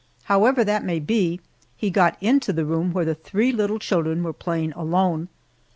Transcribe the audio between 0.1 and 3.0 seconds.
However that may be, he got into the room